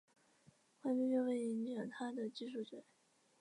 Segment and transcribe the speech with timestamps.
[0.81, 2.83] 关闭并不影响它的计数值。